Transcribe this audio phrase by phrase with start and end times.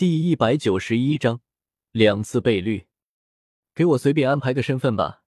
[0.00, 1.42] 第一百九十一章，
[1.92, 2.86] 两次被绿。
[3.74, 5.24] 给我随便安排个身份吧，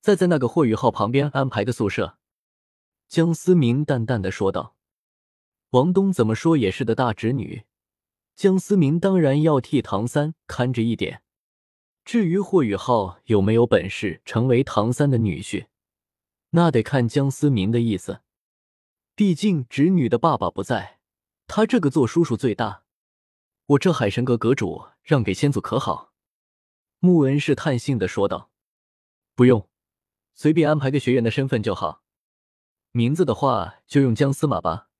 [0.00, 2.16] 再在那个霍雨浩旁边安排个宿舍。
[3.08, 4.76] 江思明淡淡的说道。
[5.70, 7.64] 王东怎么说也是的大侄女，
[8.36, 11.24] 江思明当然要替唐三看着一点。
[12.04, 15.66] 至于霍雨浩有没有本事成为唐三的女婿，
[16.50, 18.20] 那得看江思明的意思。
[19.16, 21.00] 毕竟侄女的爸爸不在，
[21.48, 22.83] 他这个做叔叔最大。
[23.66, 26.12] 我这海神阁阁主让给先祖可好？
[26.98, 28.50] 穆恩试探性的说道
[29.34, 29.70] ：“不用，
[30.34, 32.02] 随便安排个学员的身份就好。
[32.92, 34.90] 名字的话就用江司马吧。”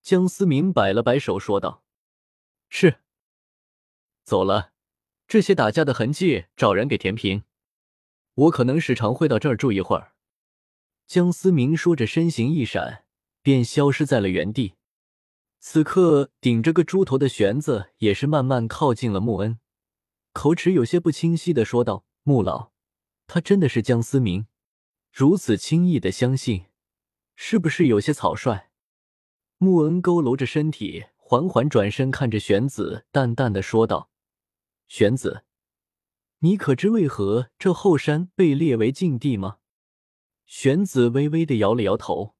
[0.00, 1.82] 江思明摆了摆手说道
[2.70, 3.00] ：“是。”
[4.22, 4.72] 走了，
[5.26, 7.42] 这些打架的痕迹找人给填平。
[8.34, 10.14] 我可能时常会到这儿住一会儿。”
[11.08, 13.04] 江思明说着，身形一闪，
[13.42, 14.76] 便消失在了原地。
[15.64, 19.60] 此刻，顶着个猪头的玄子也是慢慢靠近了穆恩，
[20.32, 22.72] 口齿有些不清晰的说道：“穆老，
[23.28, 24.48] 他真的是江思明？
[25.12, 26.66] 如此轻易的相信，
[27.36, 28.70] 是不是有些草率？”
[29.58, 34.10] 穆恩佝偻着身体，缓缓转身看着玄子，淡淡的说道
[34.88, 35.44] ：“玄子，
[36.40, 39.58] 你可知为何这后山被列为禁地吗？”
[40.44, 42.34] 玄子微微的摇了摇头。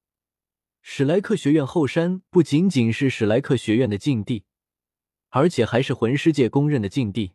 [0.85, 4.45] 史莱克学院后山不仅仅是史莱克学院的禁地，
[5.29, 7.35] 而且还是魂师界公认的禁地。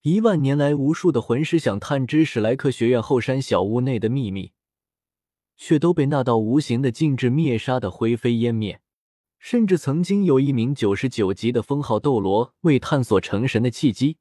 [0.00, 4.52] 一万年来，无数的魂师想探知史莱克学院后山小屋内的秘密，
[5.56, 8.80] 却都被那道无形的禁制灭杀的灰飞烟灭。
[9.38, 14.16] 甚至曾经有一名九十九级的封号斗罗，为探索成神的契机，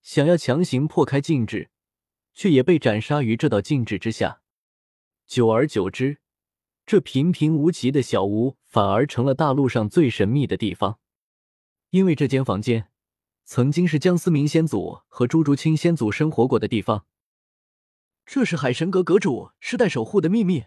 [0.00, 1.70] 想要强行破开禁制，
[2.32, 4.42] 却也被斩杀于这道禁制之下。
[5.26, 6.18] 久而久之。
[6.88, 10.98] 这平平无奇的小屋反而成了大陆上最神秘的地方，
[11.90, 12.88] 因为这间房间
[13.44, 17.04] 曾经是江思明先祖和朱竹清先祖生活过的地方。
[18.24, 20.64] 这是海神阁阁主世代守护的秘密，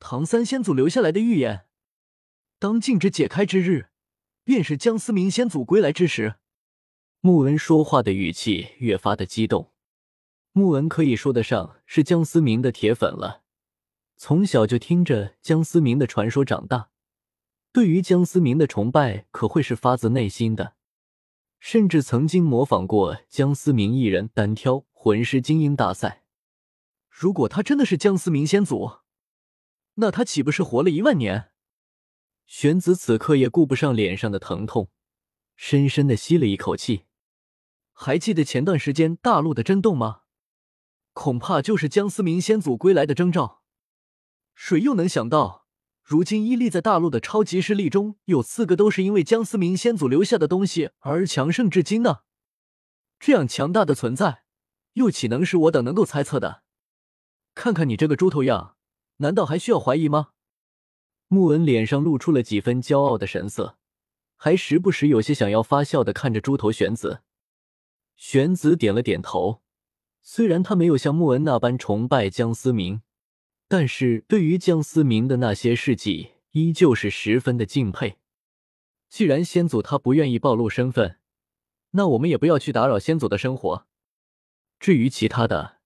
[0.00, 1.66] 唐三先祖留下来的预言。
[2.58, 3.90] 当禁制解开之日，
[4.42, 6.34] 便是江思明先祖归来之时。
[7.20, 9.70] 穆文说话的语气越发的激动。
[10.50, 13.41] 穆文可以说得上是江思明的铁粉了。
[14.24, 16.90] 从小就听着江思明的传说长大，
[17.72, 20.76] 对于江思明的崇拜可会是发自内心的，
[21.58, 26.22] 甚至曾经模仿过江思明一人单挑魂师精英大赛。
[27.10, 28.98] 如果他真的是江思明先祖，
[29.94, 31.50] 那他岂不是活了一万年？
[32.46, 34.92] 玄子此刻也顾不上脸上的疼痛，
[35.56, 37.06] 深深的吸了一口气。
[37.92, 40.20] 还记得前段时间大陆的震动吗？
[41.12, 43.61] 恐怕就是江思明先祖归来的征兆。
[44.54, 45.66] 谁又能想到，
[46.02, 52.20] 如今屹立在大陆的超级势力中有四个都是因为江思明先祖留下的东西而强盛至今呢？
[53.18, 54.42] 这样强大的存在，
[54.94, 56.62] 又岂能是我等能够猜测的？
[57.54, 58.76] 看看你这个猪头样，
[59.18, 60.30] 难道还需要怀疑吗？
[61.28, 63.78] 穆文脸上露出了几分骄傲的神色，
[64.36, 67.22] 还时不时有些想要发笑的看着猪头玄子。
[68.16, 69.62] 玄子点了点头，
[70.20, 73.02] 虽然他没有像穆文那般崇拜江思明。
[73.72, 78.18] 但是对于江思明的那些事迹，依旧是十分的敬佩。
[79.08, 81.18] 既然先祖他不愿意暴露身份，
[81.92, 83.86] 那我们也不要去打扰先祖的生活。
[84.78, 85.78] 至于其他的，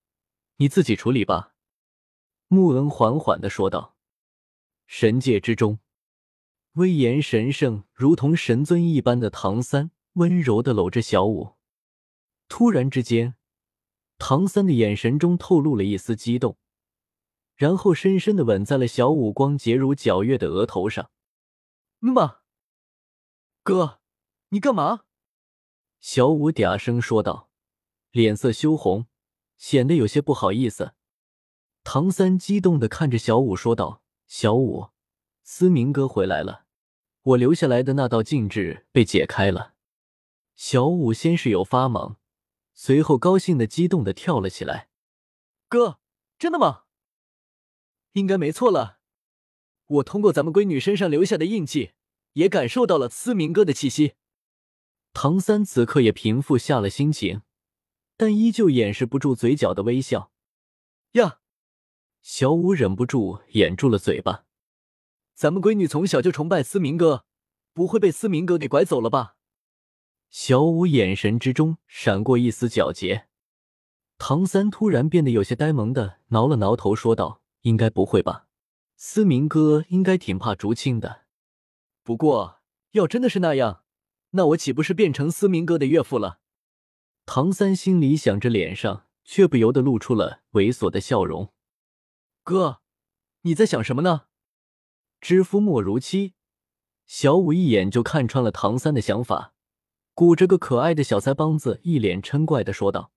[0.57, 1.53] 你自己处理吧。”
[2.49, 3.95] 穆恩缓缓的说道。
[4.85, 5.79] 神界之中，
[6.73, 11.53] 威严神圣如同神尊一般的唐三，温柔的搂着小舞。
[12.49, 13.35] 突然之间，
[14.17, 16.57] 唐三的眼神中透露了一丝激动。
[17.57, 21.11] 然后深深的吻在了小五光洁如皎月的额头上。
[21.99, 22.41] 妈，
[23.63, 23.99] 哥，
[24.49, 25.05] 你干嘛？
[25.99, 27.49] 小五嗲声说道，
[28.11, 29.07] 脸色羞红，
[29.57, 30.93] 显得有些不好意思。
[31.83, 34.89] 唐三激动的看着小五说道：“小五，
[35.41, 36.65] 思明哥回来了，
[37.23, 39.73] 我留下来的那道禁制被解开了。”
[40.55, 42.17] 小五先是有发懵，
[42.73, 44.89] 随后高兴的激动的跳了起来。
[45.67, 45.99] 哥，
[46.37, 46.83] 真的吗？
[48.17, 48.97] 应该没错了，
[49.85, 51.91] 我通过咱们闺女身上留下的印记，
[52.33, 54.13] 也感受到了思明哥的气息。
[55.13, 57.43] 唐三此刻也平复下了心情，
[58.17, 60.31] 但依旧掩饰不住嘴角的微笑。
[61.11, 61.39] 呀，
[62.23, 64.45] 小五忍不住掩住了嘴巴。
[65.35, 67.25] 咱们闺女从小就崇拜思明哥，
[67.73, 69.35] 不会被思明哥给拐走了吧？
[70.31, 73.27] 小五眼神之中闪过一丝皎洁。
[74.17, 77.43] 唐三突然变得有些呆萌的挠了挠头，说道。
[77.61, 78.47] 应该不会吧，
[78.95, 81.25] 思明哥应该挺怕竹青的。
[82.03, 82.59] 不过
[82.91, 83.83] 要真的是那样，
[84.31, 86.39] 那我岂不是变成思明哥的岳父了？
[87.25, 91.53] 唐三心里想着，脸上却不由得露出了猥琐的笑容。
[92.43, 92.81] 哥，
[93.41, 94.27] 你在想什么呢？
[95.19, 96.35] 知夫莫如妻，
[97.05, 99.53] 小五一眼就看穿了唐三的想法，
[100.13, 103.11] 鼓着个可爱的小腮帮子，一脸嗔怪的说道。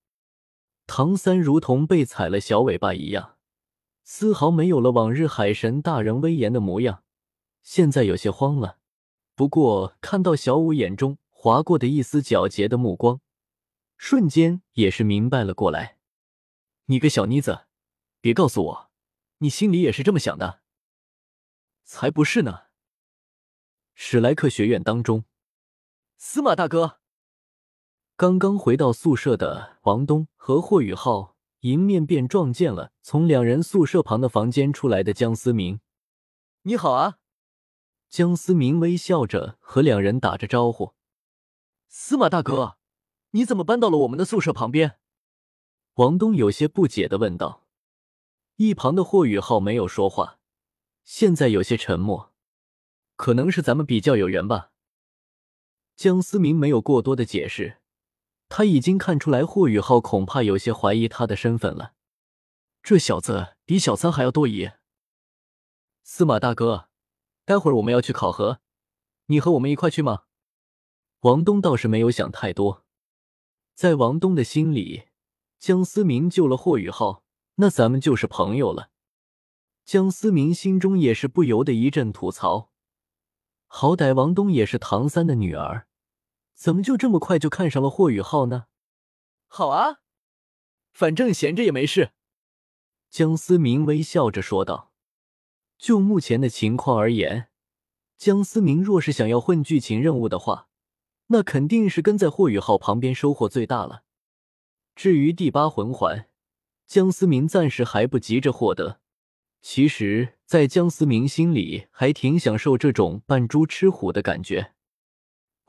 [0.87, 3.37] 唐三如同被踩了小尾巴一样，
[4.03, 7.05] 丝毫没有了往日海神大人威严的模样，
[7.63, 8.79] 现在有些慌了。
[9.35, 13.21] 不过看到小五眼中划过的一丝皎洁的目光，
[13.97, 15.99] 瞬间也是明白了过来。
[16.87, 17.67] 你个小妮子，
[18.21, 18.91] 别告诉我，
[19.39, 20.61] 你心里也是这么想的。
[21.85, 22.65] 才不是呢！
[23.95, 25.25] 史莱克学院当中，
[26.17, 27.01] 司马大哥。
[28.17, 35.81] 刚刚回到宿舍的王东和霍雨浩迎面便撞见了从两人宿舍旁的房间出来的江思明。
[36.63, 37.19] 你好啊，
[38.09, 40.95] 江思明微笑着和两人打着招呼。
[41.87, 42.79] 司马大哥，
[43.33, 44.99] 你怎么搬到了我们的宿舍旁边？
[45.95, 47.67] 王东有些不解的问道。
[48.57, 50.39] 一旁的霍雨浩没有说话，
[51.05, 52.33] 现在有些沉默。
[53.17, 54.73] 可能是咱们比较有缘吧。
[55.95, 57.80] 江思明没有过多的解释。
[58.51, 61.93] 他已经看出来，霍雨浩恐怕有些怀疑他的身份了。
[62.83, 64.71] 这小子比小三还要多疑。
[66.03, 66.89] 司马大哥，
[67.45, 68.61] 待会儿我们要去考核，
[69.27, 70.25] 你和我们一块去吗？
[71.21, 72.85] 王东倒是没有想太多，
[73.75, 75.05] 在王东的心里，
[75.61, 77.23] 江思明救了霍雨浩，
[77.55, 78.91] 那咱们就是朋友了。
[79.85, 82.73] 江思明心中也是不由得一阵吐槽，
[83.69, 85.87] 好歹王东也是唐三的女儿。
[86.61, 88.67] 怎么就这么快就看上了霍雨浩呢？
[89.47, 90.01] 好啊，
[90.93, 92.11] 反正闲着也没事。
[93.09, 94.93] 江思明微笑着说道
[95.79, 97.49] ：“就目前的情况而言，
[98.19, 100.69] 江思明若是想要混剧情任务的话，
[101.29, 104.03] 那肯定是跟在霍雨浩旁边收获最大了。
[104.95, 106.29] 至于第八魂环，
[106.87, 109.01] 江思明暂时还不急着获得。
[109.63, 114.75] 其实，在江思明心里，还挺享受这种扮猪吃虎的感觉。”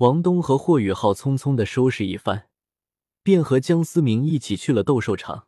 [0.02, 2.50] 王东和霍雨浩匆匆的收拾一番，
[3.22, 5.48] 便和江思明一起去了斗兽场。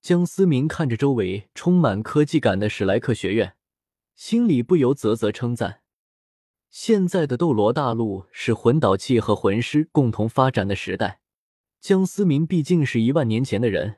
[0.00, 3.56] 江思明看着周围充满科技感的史莱克学院，
[4.14, 5.82] 心里不由啧啧称赞。
[6.70, 11.20] 现在的斗罗大陆是魂导器和魂师共同发展的时代，
[11.80, 13.96] 江思明毕竟是一万年前的人，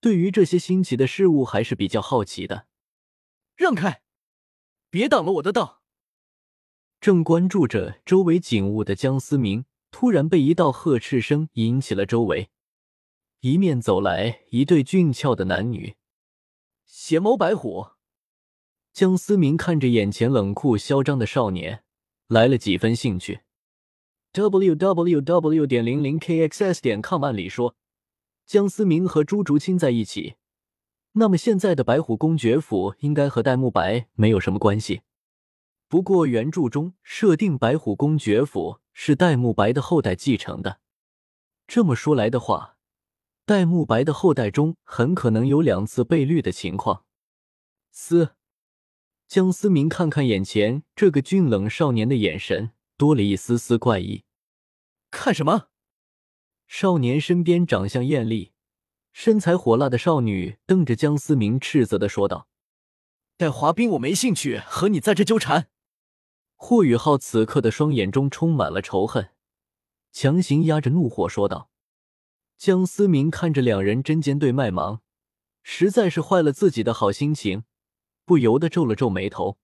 [0.00, 2.66] 对于这些新奇的事物还是比较好奇的。
[3.54, 4.02] 让开，
[4.90, 5.77] 别挡了我的道！
[7.00, 12.50] 正关注着周围景物的江思明，突然被一道呵斥声引起了周围。
[13.40, 15.94] 一面走来一对俊俏的男女，
[16.84, 17.86] 邪眸白虎。
[18.92, 21.84] 江思明看着眼前冷酷嚣张的少年，
[22.26, 23.42] 来了几分兴趣。
[24.32, 25.66] w w w.
[25.66, 26.82] 点零零 k x s.
[26.82, 27.24] 点 com。
[27.24, 27.76] 按理说，
[28.44, 30.34] 江思明和朱竹清在一起，
[31.12, 35.02] 那么现在的白虎公爵府应该和戴沐白没有什么关系。
[35.88, 40.80] 不过原著中设定白虎公爵府是戴沐白的后代继承的，
[41.66, 42.76] 这么说来的话，
[43.46, 47.04] 戴沐白的后代中很可能有两次被绿的情况。
[47.90, 48.34] 思
[49.26, 54.24] 江思明看看眼前这个俊冷少年的眼神多了一丝丝怪异。
[55.10, 55.68] 看什么？
[56.66, 58.52] 少年身边长相艳丽、
[59.14, 62.46] 身材火辣的少女瞪着江思明，斥责的说道
[63.38, 65.70] ：“戴华斌，我没兴趣和你在这纠缠。”
[66.60, 69.30] 霍雨浩此刻的双眼中充满了仇恨，
[70.12, 71.70] 强行压着怒火说道
[72.58, 75.00] ：“江思明看着两人针尖对麦芒，
[75.62, 77.62] 实在是坏了自己的好心情，
[78.24, 79.56] 不由得皱了皱眉头。